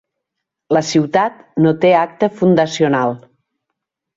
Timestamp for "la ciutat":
0.77-1.37